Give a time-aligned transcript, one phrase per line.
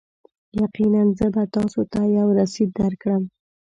[0.61, 3.23] یقینا، زه به تاسو ته یو رسید درکړم.